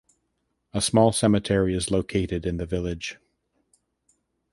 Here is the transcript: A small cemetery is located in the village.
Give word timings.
A 0.73 0.81
small 0.81 1.11
cemetery 1.11 1.75
is 1.75 1.91
located 1.91 2.43
in 2.47 2.57
the 2.57 2.65
village. 2.65 3.19